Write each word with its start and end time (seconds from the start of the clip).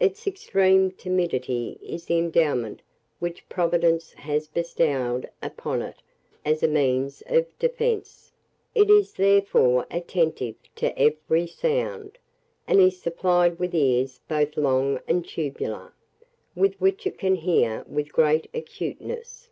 Its 0.00 0.26
extreme 0.26 0.90
timidity 0.90 1.78
is 1.80 2.06
the 2.06 2.18
endowment 2.18 2.82
which 3.20 3.48
Providence 3.48 4.12
has 4.14 4.48
bestowed 4.48 5.30
upon 5.40 5.82
it 5.82 6.02
as 6.44 6.64
a 6.64 6.66
means 6.66 7.22
of 7.28 7.56
defence; 7.60 8.32
it 8.74 8.90
is 8.90 9.12
therefore 9.14 9.86
attentive 9.88 10.56
to 10.74 10.98
every 10.98 11.46
sound, 11.46 12.18
and 12.66 12.80
is 12.80 13.00
supplied 13.00 13.60
with 13.60 13.72
ears 13.72 14.18
both 14.26 14.56
long 14.56 14.98
and 15.06 15.24
tubular, 15.28 15.94
with 16.56 16.74
which 16.80 17.06
it 17.06 17.16
can 17.16 17.36
hear 17.36 17.84
with 17.86 18.12
great 18.12 18.50
acuteness. 18.52 19.48